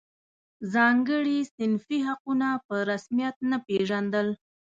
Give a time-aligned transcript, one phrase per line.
[0.73, 4.27] ځانګړي صنفي حقونه په رسمیت نه پېژندل.